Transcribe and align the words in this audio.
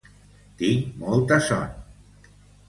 Tinc 0.61 0.95
molta 1.03 1.39
son. 1.49 1.69